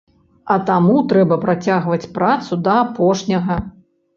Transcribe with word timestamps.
А 0.53 0.55
таму 0.69 0.95
трэба 1.11 1.37
працягваць 1.45 2.11
працу 2.17 2.61
да 2.69 2.81
апошняга. 2.87 3.63